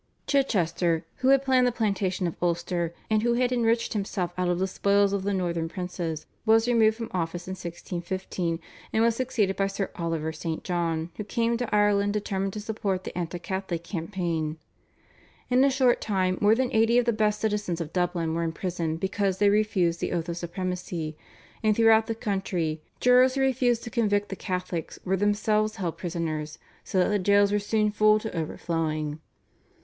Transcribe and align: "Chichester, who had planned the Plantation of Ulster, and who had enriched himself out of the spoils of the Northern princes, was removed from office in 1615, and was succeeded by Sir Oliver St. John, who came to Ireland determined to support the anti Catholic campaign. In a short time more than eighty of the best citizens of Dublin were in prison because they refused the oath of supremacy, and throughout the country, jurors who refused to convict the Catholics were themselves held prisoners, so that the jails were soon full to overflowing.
"Chichester, 0.27 1.05
who 1.17 1.27
had 1.27 1.43
planned 1.45 1.67
the 1.67 1.71
Plantation 1.71 2.25
of 2.25 2.35
Ulster, 2.41 2.91
and 3.07 3.21
who 3.21 3.35
had 3.35 3.51
enriched 3.51 3.93
himself 3.93 4.33
out 4.35 4.49
of 4.49 4.57
the 4.57 4.65
spoils 4.65 5.13
of 5.13 5.21
the 5.21 5.31
Northern 5.31 5.69
princes, 5.69 6.25
was 6.43 6.67
removed 6.67 6.97
from 6.97 7.11
office 7.13 7.47
in 7.47 7.51
1615, 7.51 8.59
and 8.91 9.03
was 9.03 9.15
succeeded 9.15 9.55
by 9.57 9.67
Sir 9.67 9.91
Oliver 9.95 10.33
St. 10.33 10.63
John, 10.63 11.11
who 11.17 11.23
came 11.23 11.55
to 11.55 11.75
Ireland 11.75 12.13
determined 12.13 12.53
to 12.53 12.59
support 12.59 13.03
the 13.03 13.15
anti 13.15 13.37
Catholic 13.37 13.83
campaign. 13.83 14.57
In 15.51 15.63
a 15.63 15.69
short 15.69 16.01
time 16.01 16.39
more 16.41 16.55
than 16.55 16.71
eighty 16.71 16.97
of 16.97 17.05
the 17.05 17.13
best 17.13 17.39
citizens 17.39 17.79
of 17.79 17.93
Dublin 17.93 18.33
were 18.33 18.41
in 18.43 18.53
prison 18.53 18.97
because 18.97 19.37
they 19.37 19.51
refused 19.51 19.99
the 19.99 20.13
oath 20.13 20.27
of 20.27 20.35
supremacy, 20.37 21.15
and 21.61 21.75
throughout 21.75 22.07
the 22.07 22.15
country, 22.15 22.81
jurors 22.99 23.35
who 23.35 23.41
refused 23.41 23.83
to 23.83 23.91
convict 23.91 24.29
the 24.29 24.35
Catholics 24.35 24.97
were 25.05 25.15
themselves 25.15 25.75
held 25.75 25.99
prisoners, 25.99 26.57
so 26.83 26.97
that 26.97 27.09
the 27.09 27.19
jails 27.19 27.51
were 27.51 27.59
soon 27.59 27.91
full 27.91 28.17
to 28.17 28.35
overflowing. 28.35 29.19